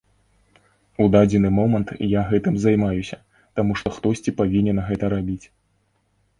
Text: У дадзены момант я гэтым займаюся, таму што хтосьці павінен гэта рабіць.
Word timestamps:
У 1.03 1.05
дадзены 1.15 1.51
момант 1.57 1.91
я 2.19 2.23
гэтым 2.33 2.57
займаюся, 2.65 3.21
таму 3.61 3.79
што 3.83 3.87
хтосьці 4.01 4.37
павінен 4.43 4.85
гэта 4.91 5.15
рабіць. 5.19 5.43